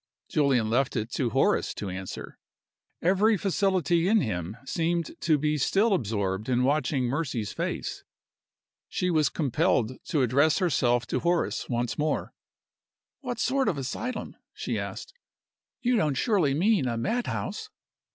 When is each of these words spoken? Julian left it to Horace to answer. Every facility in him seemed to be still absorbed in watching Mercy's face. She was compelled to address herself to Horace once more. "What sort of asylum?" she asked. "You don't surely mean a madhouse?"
Julian 0.29 0.71
left 0.71 0.95
it 0.95 1.11
to 1.11 1.29
Horace 1.29 1.75
to 1.75 1.87
answer. 1.91 2.39
Every 3.03 3.37
facility 3.37 4.07
in 4.07 4.19
him 4.21 4.57
seemed 4.65 5.11
to 5.21 5.37
be 5.37 5.59
still 5.59 5.93
absorbed 5.93 6.49
in 6.49 6.63
watching 6.63 7.03
Mercy's 7.03 7.53
face. 7.53 8.03
She 8.89 9.11
was 9.11 9.29
compelled 9.29 10.03
to 10.05 10.23
address 10.23 10.57
herself 10.57 11.05
to 11.05 11.19
Horace 11.19 11.69
once 11.69 11.99
more. 11.99 12.33
"What 13.19 13.37
sort 13.39 13.69
of 13.69 13.77
asylum?" 13.77 14.35
she 14.55 14.79
asked. 14.79 15.13
"You 15.81 15.97
don't 15.97 16.15
surely 16.17 16.55
mean 16.55 16.87
a 16.87 16.97
madhouse?" 16.97 17.69